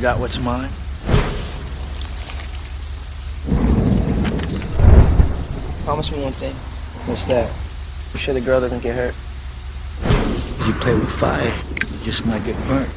[0.00, 0.70] got what's mine?
[5.84, 6.54] Promise me one thing.
[7.06, 7.52] What's that?
[8.12, 9.14] You sure the girl doesn't get hurt?
[10.66, 11.52] You play with fire,
[11.92, 12.90] you just might get burnt.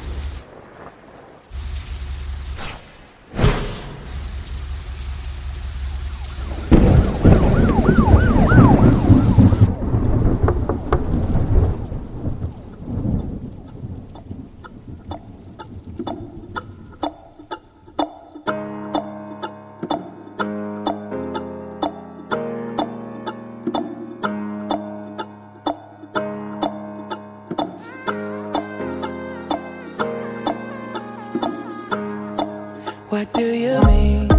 [33.10, 34.29] What do you mean?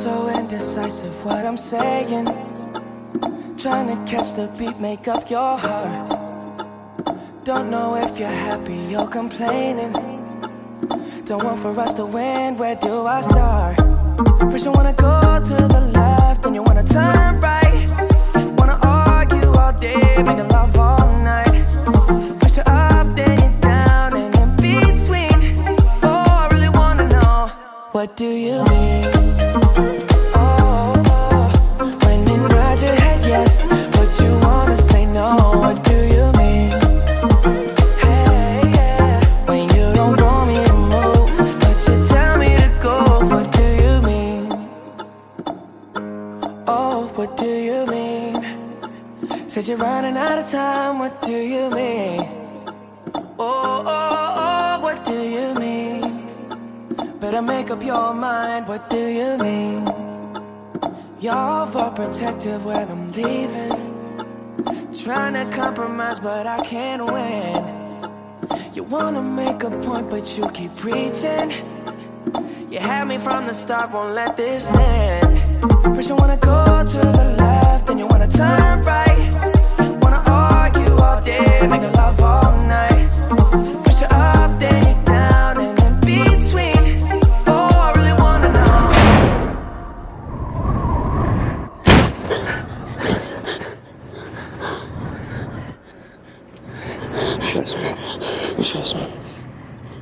[0.00, 2.24] So indecisive, what I'm saying.
[3.58, 6.66] Trying to catch the beat, make up your heart.
[7.44, 9.92] Don't know if you're happy or complaining.
[11.26, 13.76] Don't want for us to win, where do I start?
[14.50, 17.99] First, you wanna go to the left, then you wanna turn right.
[27.92, 29.04] What do you mean?
[30.34, 30.92] Oh,
[32.00, 33.64] Said you're head yes,
[33.96, 36.70] but you wanna say no, what do you mean?
[38.02, 42.96] Hey, when you don't want me to move, but you tell me to go,
[43.30, 44.42] what do you mean?
[46.66, 48.36] Oh, what do you mean?
[49.48, 50.98] Since you're running out of time.
[51.00, 52.20] What do you mean?
[53.38, 53.99] Oh, oh,
[57.40, 59.86] Better make up your mind, what do you mean?
[61.20, 63.72] You're overprotective when I'm leaving.
[64.92, 67.64] Trying to compromise, but I can't win.
[68.74, 71.50] You wanna make a point, but you keep preaching.
[72.70, 75.94] You had me from the start, won't let this end.
[75.94, 79.32] First, you wanna go to the left, then you wanna turn right.
[80.02, 81.99] Wanna argue all day, making love
[98.90, 99.02] しょう。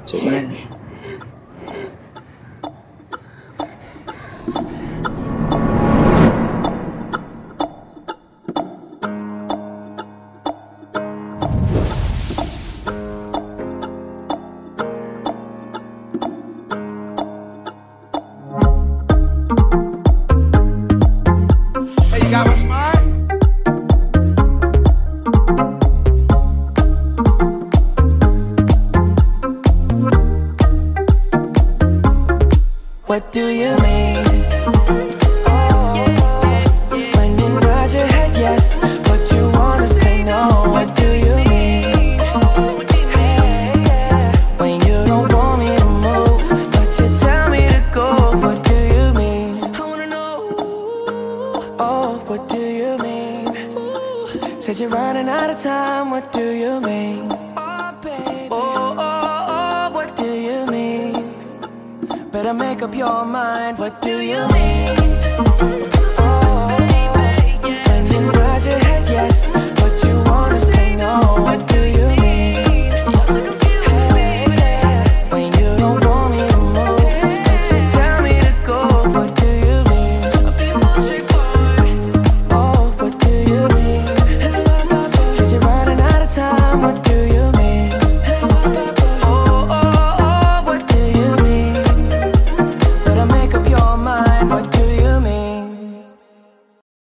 [0.06, 0.88] じゃあね。
[33.32, 34.24] Do you mean?
[37.16, 40.48] When you nod your head yes, but you wanna say no.
[40.74, 42.18] What do you mean?
[43.14, 48.08] Hey, when you don't want me to move, but you tell me to go.
[48.44, 49.62] What do you mean?
[49.62, 50.36] I wanna know.
[51.78, 53.48] Oh, what do you mean?
[53.76, 56.10] Ooh, said you're running out of time.
[56.10, 57.28] What do you mean?
[62.30, 63.78] Better make up your mind.
[63.78, 64.96] What do you mean?
[66.19, 66.76] Oh,
[67.86, 69.48] when you nod your head yes,